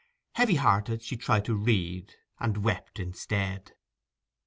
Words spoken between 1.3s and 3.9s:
to read, and wept instead.